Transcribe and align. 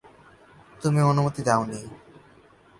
তুমি 0.81 0.99
অনুমতি 1.01 1.41
দাওনি। 1.43 1.81